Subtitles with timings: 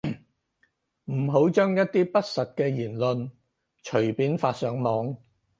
[1.11, 3.29] 唔好將一啲不實嘅言論
[3.85, 5.15] 隨便發上網